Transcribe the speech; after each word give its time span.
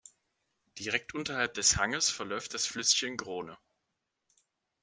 Direkt 0.79 1.13
unterhalb 1.13 1.53
des 1.53 1.77
Hanges 1.77 2.09
verläuft 2.09 2.55
das 2.55 2.65
Flüsschen 2.65 3.17
Grone. 3.17 3.59